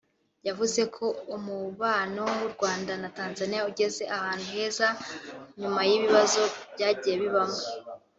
[0.47, 1.05] yavuze ko
[1.37, 4.87] umubano w’u Rwanda na Tanzania ugeze ahantu heza
[5.59, 6.41] nyuma y’ibibazo
[6.73, 7.59] byagiye bibamo